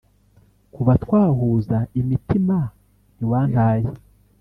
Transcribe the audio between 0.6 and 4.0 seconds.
Kuva twahuza imitima ntiwantaye